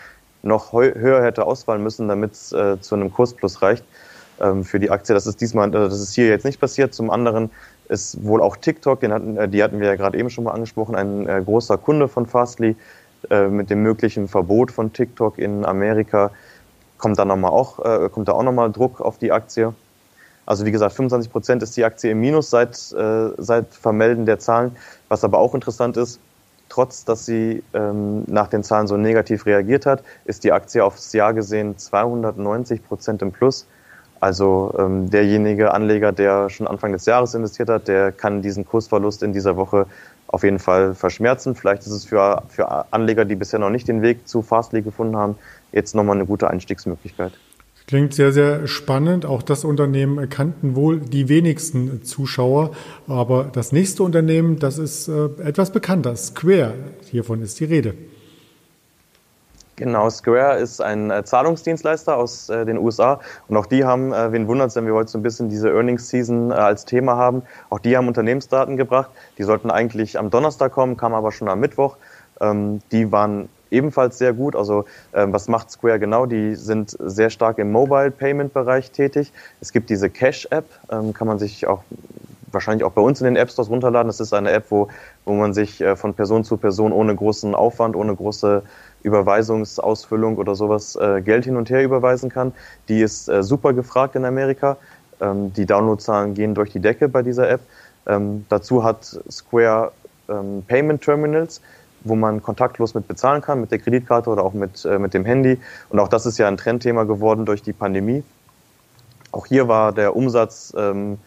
[0.42, 3.84] noch höher hätte ausfallen müssen, damit es äh, zu einem Kursplus reicht
[4.40, 5.14] ähm, für die Aktie.
[5.14, 6.94] Das ist diesmal, äh, das ist hier jetzt nicht passiert.
[6.94, 7.50] Zum anderen
[7.88, 10.52] ist wohl auch TikTok, den hatten, äh, die hatten wir ja gerade eben schon mal
[10.52, 12.76] angesprochen, ein äh, großer Kunde von Fastly
[13.30, 16.30] äh, mit dem möglichen Verbot von TikTok in Amerika
[16.98, 19.74] kommt da nochmal auch, äh, kommt da auch nochmal Druck auf die Aktie.
[20.46, 24.38] Also wie gesagt, 25 Prozent ist die Aktie im Minus seit, äh, seit Vermelden der
[24.38, 24.76] Zahlen.
[25.08, 26.20] Was aber auch interessant ist,
[26.68, 31.12] trotz dass sie ähm, nach den Zahlen so negativ reagiert hat, ist die Aktie aufs
[31.12, 33.66] Jahr gesehen 290 Prozent im Plus.
[34.20, 39.22] Also ähm, derjenige Anleger, der schon Anfang des Jahres investiert hat, der kann diesen Kursverlust
[39.22, 39.86] in dieser Woche
[40.28, 41.54] auf jeden Fall verschmerzen.
[41.54, 45.16] Vielleicht ist es für, für Anleger, die bisher noch nicht den Weg zu Fastly gefunden
[45.16, 45.36] haben,
[45.72, 47.32] jetzt nochmal eine gute Einstiegsmöglichkeit.
[47.86, 49.26] Klingt sehr, sehr spannend.
[49.26, 52.70] Auch das Unternehmen kannten wohl die wenigsten Zuschauer.
[53.06, 56.16] Aber das nächste Unternehmen, das ist äh, etwas bekannter.
[56.16, 56.72] Square,
[57.10, 57.94] hiervon ist die Rede.
[59.76, 64.46] Genau, Square ist ein äh, Zahlungsdienstleister aus äh, den USA und auch die haben, wen
[64.46, 67.80] wundert es, wenn wir heute so ein bisschen diese Earnings Season als Thema haben, auch
[67.80, 69.10] die haben Unternehmensdaten gebracht.
[69.36, 71.96] Die sollten eigentlich am Donnerstag kommen, kamen aber schon am Mittwoch.
[72.40, 74.56] Ähm, die waren ebenfalls sehr gut.
[74.56, 76.26] Also ähm, was macht Square genau?
[76.26, 79.32] Die sind sehr stark im Mobile Payment Bereich tätig.
[79.60, 81.82] Es gibt diese Cash App, ähm, kann man sich auch
[82.54, 84.08] wahrscheinlich auch bei uns in den App Stores runterladen.
[84.08, 84.88] Das ist eine App, wo,
[85.24, 88.62] wo man sich äh, von Person zu Person ohne großen Aufwand, ohne große
[89.02, 92.52] Überweisungsausfüllung oder sowas äh, Geld hin und her überweisen kann.
[92.88, 94.78] Die ist äh, super gefragt in Amerika.
[95.20, 97.60] Ähm, die Downloadzahlen gehen durch die Decke bei dieser App.
[98.06, 99.92] Ähm, dazu hat Square
[100.28, 101.60] ähm, Payment Terminals,
[102.04, 105.24] wo man kontaktlos mit bezahlen kann, mit der Kreditkarte oder auch mit, äh, mit dem
[105.24, 105.58] Handy.
[105.88, 108.22] Und auch das ist ja ein Trendthema geworden durch die Pandemie.
[109.32, 111.18] Auch hier war der Umsatz ähm,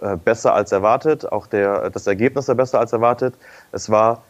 [0.00, 3.34] äh, besser als erwartet, auch der, das Ergebnis war besser als erwartet.
[3.72, 4.22] Es war,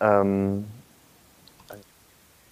[0.00, 0.66] ähm,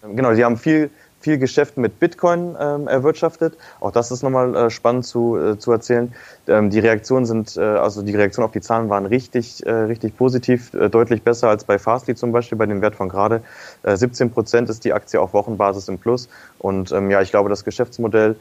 [0.03, 0.91] genau, sie haben viel,
[1.29, 3.59] viel Geschäft mit Bitcoin ähm, erwirtschaftet.
[3.81, 6.15] Auch das ist nochmal äh, spannend zu, äh, zu erzählen.
[6.47, 10.17] Ähm, die Reaktionen sind, äh, also die Reaktionen auf die Zahlen waren richtig, äh, richtig
[10.17, 13.43] positiv, äh, deutlich besser als bei Fastly zum Beispiel, bei dem Wert von gerade.
[13.83, 16.31] Äh, 17 Prozent ist die Aktie auf Wochenbasis im Plus.
[16.61, 18.37] Und ähm, ja, ich glaube, das Geschäftsmodell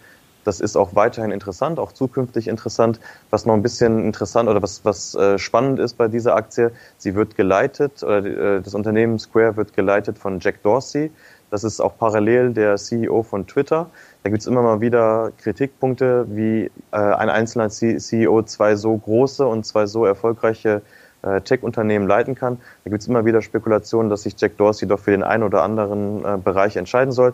[0.48, 3.02] das ist auch weiterhin interessant, auch zukünftig interessant.
[3.32, 7.16] Was noch ein bisschen interessant oder was, was äh, spannend ist bei dieser Aktie, sie
[7.16, 11.12] wird geleitet, oder äh, das Unternehmen Square wird geleitet von Jack Dorsey.
[11.50, 13.90] Das ist auch parallel der CEO von Twitter.
[14.24, 19.46] Da gibt es immer mal wieder Kritikpunkte, wie äh, ein einzelner CEO zwei so große
[19.46, 20.82] und zwei so erfolgreiche
[21.22, 22.58] äh, Tech-Unternehmen leiten kann.
[22.84, 25.64] Da gibt es immer wieder Spekulationen, dass sich Jack Dorsey doch für den einen oder
[25.64, 27.34] anderen äh, Bereich entscheiden soll.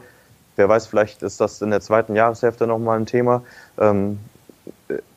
[0.56, 3.41] Wer weiß, vielleicht ist das in der zweiten Jahreshälfte nochmal ein Thema.
[3.80, 4.19] Ähm,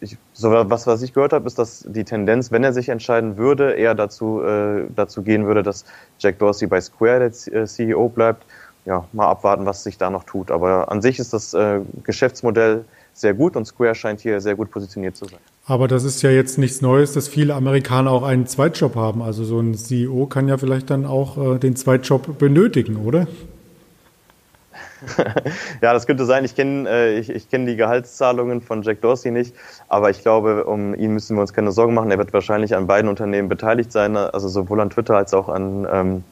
[0.00, 3.36] ich, so was, was ich gehört habe, ist, dass die Tendenz, wenn er sich entscheiden
[3.36, 5.84] würde, eher dazu, äh, dazu gehen würde, dass
[6.18, 8.44] Jack Dorsey bei Square der CEO bleibt
[8.86, 10.50] ja, mal abwarten, was sich da noch tut.
[10.50, 14.70] Aber an sich ist das äh, Geschäftsmodell sehr gut und Square scheint hier sehr gut
[14.70, 15.40] positioniert zu sein.
[15.66, 19.22] Aber das ist ja jetzt nichts Neues, dass viele Amerikaner auch einen Zweitjob haben.
[19.22, 23.26] Also so ein CEO kann ja vielleicht dann auch äh, den Zweitjob benötigen, oder?
[25.82, 26.44] ja, das könnte sein.
[26.44, 29.54] Ich kenne äh, ich, ich kenn die Gehaltszahlungen von Jack Dorsey nicht,
[29.88, 32.10] aber ich glaube, um ihn müssen wir uns keine Sorgen machen.
[32.10, 35.86] Er wird wahrscheinlich an beiden Unternehmen beteiligt sein, also sowohl an Twitter als auch an
[35.90, 36.24] ähm,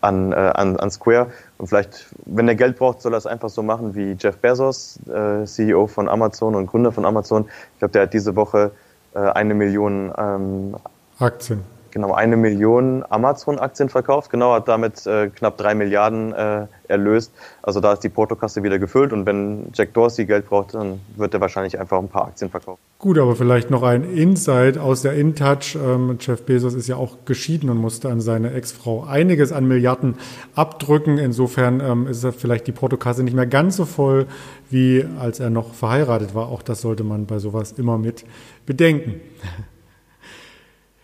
[0.00, 1.28] an, äh, an, an Square.
[1.58, 4.98] Und vielleicht, wenn er Geld braucht, soll er es einfach so machen wie Jeff Bezos,
[5.08, 7.46] äh, CEO von Amazon und Gründer von Amazon.
[7.74, 8.72] Ich glaube, der hat diese Woche
[9.14, 10.76] äh, eine Million ähm,
[11.18, 17.32] Aktien genau eine Million Amazon-Aktien verkauft, genau, hat damit äh, knapp drei Milliarden äh, erlöst.
[17.62, 21.34] Also da ist die Portokasse wieder gefüllt und wenn Jack Dorsey Geld braucht, dann wird
[21.34, 22.80] er wahrscheinlich einfach ein paar Aktien verkaufen.
[22.98, 25.74] Gut, aber vielleicht noch ein Insight aus der InTouch.
[25.74, 30.16] Ähm, Jeff Bezos ist ja auch geschieden und musste an seine Ex-Frau einiges an Milliarden
[30.54, 31.16] abdrücken.
[31.16, 34.26] Insofern ähm, ist vielleicht die Portokasse nicht mehr ganz so voll,
[34.68, 36.48] wie als er noch verheiratet war.
[36.48, 38.24] Auch das sollte man bei sowas immer mit
[38.66, 39.20] bedenken.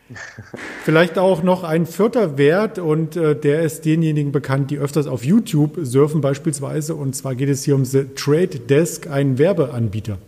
[0.85, 5.25] Vielleicht auch noch ein vierter Wert und äh, der ist denjenigen bekannt, die öfters auf
[5.25, 6.95] YouTube surfen beispielsweise.
[6.95, 10.19] Und zwar geht es hier um The Trade Desk, einen Werbeanbieter.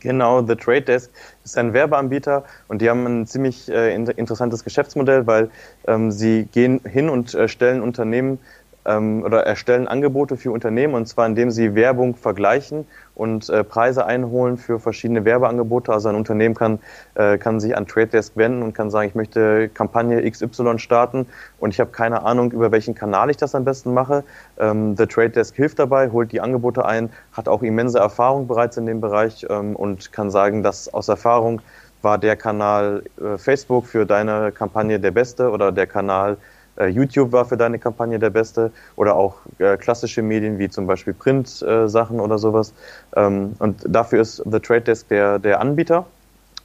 [0.00, 1.10] Genau, The Trade Desk
[1.44, 5.50] ist ein Werbeanbieter und die haben ein ziemlich äh, interessantes Geschäftsmodell, weil
[5.86, 8.38] ähm, sie gehen hin und äh, stellen Unternehmen
[8.86, 14.06] ähm, oder erstellen Angebote für Unternehmen und zwar indem sie Werbung vergleichen und äh, Preise
[14.06, 15.92] einholen für verschiedene Werbeangebote.
[15.92, 16.78] Also ein Unternehmen kann,
[17.14, 21.26] äh, kann sich an Trade Desk wenden und kann sagen, ich möchte Kampagne XY starten
[21.58, 24.24] und ich habe keine Ahnung, über welchen Kanal ich das am besten mache.
[24.58, 28.76] Ähm, The Trade Desk hilft dabei, holt die Angebote ein, hat auch immense Erfahrung bereits
[28.76, 31.60] in dem Bereich ähm, und kann sagen, dass aus Erfahrung
[32.02, 36.36] war der Kanal äh, Facebook für deine Kampagne der beste oder der Kanal
[36.80, 41.14] YouTube war für deine Kampagne der beste oder auch äh, klassische Medien wie zum Beispiel
[41.14, 42.72] Print-Sachen äh, oder sowas.
[43.16, 46.06] Ähm, und dafür ist The Trade Desk der, der Anbieter.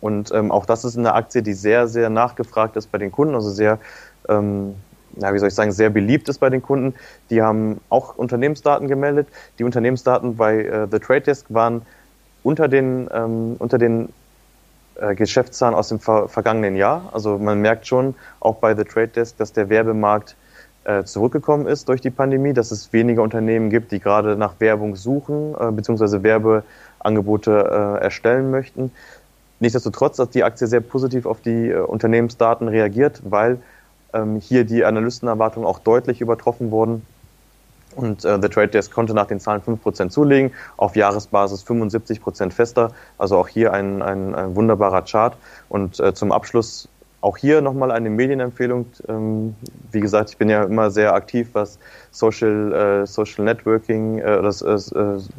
[0.01, 3.35] Und ähm, auch das ist eine Aktie, die sehr, sehr nachgefragt ist bei den Kunden,
[3.35, 3.79] also sehr,
[4.29, 4.75] ähm,
[5.17, 6.95] ja, wie soll ich sagen, sehr beliebt ist bei den Kunden.
[7.29, 9.27] Die haben auch Unternehmensdaten gemeldet.
[9.57, 11.81] Die Unternehmensdaten bei äh, The Trade Desk waren
[12.43, 14.11] unter den, ähm, unter den äh,
[15.15, 17.09] Geschäftszahlen aus dem ver vergangenen Jahr.
[17.13, 20.35] Also man merkt schon auch bei The Trade Desk, dass der Werbemarkt
[20.83, 24.95] äh, zurückgekommen ist durch die Pandemie, dass es weniger Unternehmen gibt, die gerade nach Werbung
[24.95, 26.23] suchen äh, bzw.
[26.23, 28.91] Werbeangebote äh, erstellen möchten.
[29.59, 33.59] Nichtsdestotrotz hat die Aktie sehr positiv auf die äh, Unternehmensdaten reagiert, weil
[34.13, 37.05] ähm, hier die Analystenerwartungen auch deutlich übertroffen wurden.
[37.95, 42.91] Und äh, The Trade Desk konnte nach den Zahlen 5% zulegen, auf Jahresbasis 75% fester.
[43.17, 45.35] Also auch hier ein, ein, ein wunderbarer Chart.
[45.69, 46.87] Und äh, zum Abschluss
[47.21, 48.85] auch hier nochmal eine Medienempfehlung.
[49.07, 49.55] Ähm,
[49.91, 51.79] wie gesagt, ich bin ja immer sehr aktiv, was
[52.11, 52.73] Social,
[53.03, 54.77] äh, Social Networking, äh, das, äh,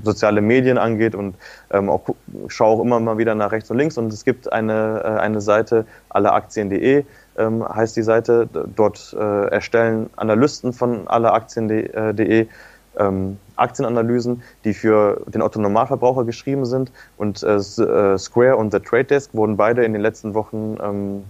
[0.03, 1.37] soziale Medien angeht und
[1.71, 2.03] ähm, auch,
[2.49, 3.97] schaue auch immer mal wieder nach rechts und links.
[3.97, 7.05] Und es gibt eine, äh, eine Seite, alleaktien.de,
[7.37, 8.49] ähm, heißt die Seite.
[8.75, 12.47] Dort äh, erstellen Analysten von alleaktien.de
[12.99, 16.93] ähm, Aktienanalysen, die für den Otto-Normalverbraucher geschrieben sind.
[17.17, 21.25] Und äh, äh, Square und The Trade Desk wurden beide in den letzten Wochen ähm,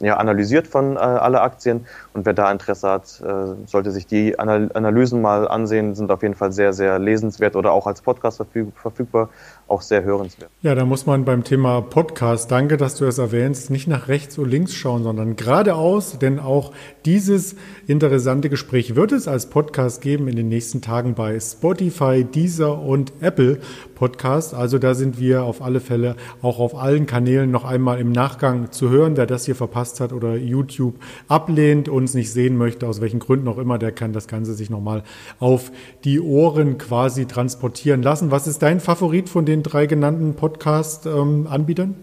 [0.00, 1.86] ja, analysiert von äh, alle Aktien.
[2.12, 6.22] Und wer da Interesse hat, äh, sollte sich die Anal Analysen mal ansehen, sind auf
[6.22, 9.30] jeden Fall sehr, sehr lesenswert oder auch als Podcast verfüg verfügbar,
[9.68, 10.50] auch sehr hörenswert.
[10.62, 14.38] Ja, da muss man beim Thema Podcast, danke, dass du es erwähnst, nicht nach rechts
[14.38, 16.72] oder links schauen, sondern geradeaus, denn auch
[17.04, 17.56] dieses
[17.86, 23.12] interessante Gespräch wird es als Podcast geben in den nächsten Tagen bei Spotify, Deezer und
[23.20, 23.58] Apple
[23.94, 24.54] Podcast.
[24.54, 28.70] Also da sind wir auf alle Fälle auch auf allen Kanälen noch einmal im Nachgang
[28.70, 29.16] zu hören.
[29.16, 30.94] Wer das hier verpasst hat oder YouTube
[31.28, 34.70] ablehnt, uns nicht sehen möchte, aus welchen Gründen auch immer, der kann das Ganze sich
[34.70, 35.02] nochmal
[35.40, 35.70] auf
[36.04, 38.30] die Ohren quasi transportieren lassen.
[38.30, 41.94] Was ist dein Favorit von den drei genannten Podcast-Anbietern?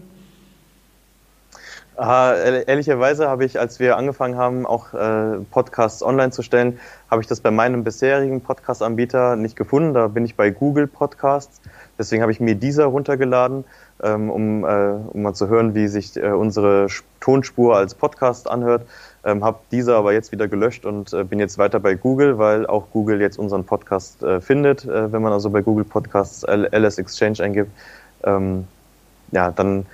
[1.96, 7.22] Äh, ehrlicherweise habe ich, als wir angefangen haben, auch äh, Podcasts online zu stellen, habe
[7.22, 9.94] ich das bei meinem bisherigen Podcast-Anbieter nicht gefunden.
[9.94, 11.60] Da bin ich bei Google Podcasts.
[11.98, 13.64] Deswegen habe ich mir dieser runtergeladen,
[14.02, 16.88] ähm, um, äh, um mal zu hören, wie sich äh, unsere
[17.20, 18.86] Tonspur als Podcast anhört.
[19.24, 22.66] Ähm, habe dieser aber jetzt wieder gelöscht und äh, bin jetzt weiter bei Google, weil
[22.66, 26.98] auch Google jetzt unseren Podcast äh, findet, äh, wenn man also bei Google Podcasts LS
[26.98, 27.70] Exchange eingibt.
[28.24, 28.66] Ähm,
[29.32, 29.86] ja, dann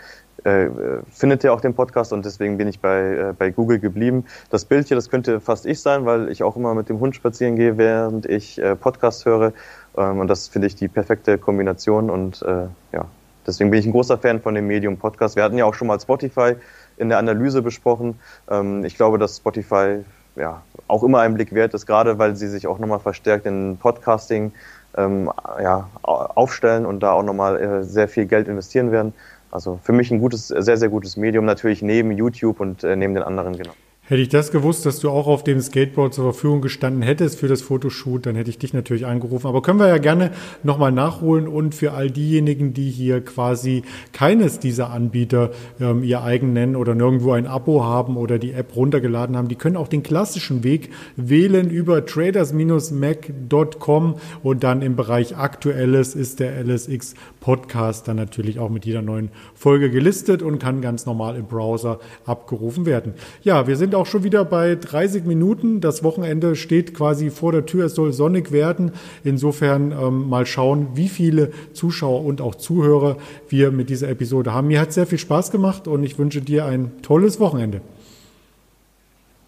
[0.44, 0.68] äh,
[1.12, 4.24] findet ihr auch den Podcast und deswegen bin ich bei, äh, bei Google geblieben.
[4.50, 7.14] Das Bild hier, das könnte fast ich sein, weil ich auch immer mit dem Hund
[7.14, 9.52] spazieren gehe, während ich äh, Podcast höre.
[9.96, 13.06] Ähm, und das finde ich die perfekte Kombination und äh, ja,
[13.46, 15.36] deswegen bin ich ein großer Fan von dem Medium Podcast.
[15.36, 16.54] Wir hatten ja auch schon mal Spotify
[16.96, 18.18] in der Analyse besprochen.
[18.50, 20.04] Ähm, ich glaube, dass Spotify
[20.36, 23.76] ja auch immer einen Blick wert ist, gerade weil sie sich auch nochmal verstärkt in
[23.78, 24.52] Podcasting
[24.96, 25.30] ähm,
[25.62, 29.14] ja, aufstellen und da auch nochmal äh, sehr viel Geld investieren werden.
[29.50, 33.14] Also für mich ein gutes, sehr, sehr gutes Medium, natürlich neben YouTube und äh, neben
[33.14, 33.72] den anderen genau.
[34.10, 37.46] Hätte ich das gewusst, dass du auch auf dem Skateboard zur Verfügung gestanden hättest für
[37.46, 39.46] das Fotoshoot, dann hätte ich dich natürlich angerufen.
[39.46, 40.32] Aber können wir ja gerne
[40.64, 46.52] nochmal nachholen und für all diejenigen, die hier quasi keines dieser Anbieter ähm, ihr eigen
[46.52, 50.02] nennen oder nirgendwo ein Abo haben oder die App runtergeladen haben, die können auch den
[50.02, 58.16] klassischen Weg wählen über traders-mac.com und dann im Bereich Aktuelles ist der LSX Podcast dann
[58.16, 63.14] natürlich auch mit jeder neuen Folge gelistet und kann ganz normal im Browser abgerufen werden.
[63.44, 65.80] Ja, wir sind auch schon wieder bei 30 Minuten.
[65.80, 67.86] Das Wochenende steht quasi vor der Tür.
[67.86, 68.92] Es soll sonnig werden.
[69.22, 73.16] Insofern ähm, mal schauen, wie viele Zuschauer und auch Zuhörer
[73.48, 74.68] wir mit dieser Episode haben.
[74.68, 77.82] Mir hat sehr viel Spaß gemacht und ich wünsche dir ein tolles Wochenende.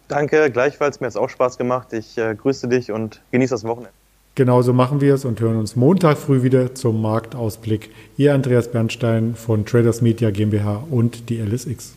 [0.07, 0.99] Danke, gleichfalls.
[0.99, 1.91] Mir hat es auch Spaß gemacht.
[1.91, 3.91] Ich äh, grüße dich und genieße das Wochenende.
[4.35, 7.91] Genauso machen wir es und hören uns Montag früh wieder zum Marktausblick.
[8.17, 11.95] Ihr Andreas Bernstein von Traders Media GmbH und die LSX.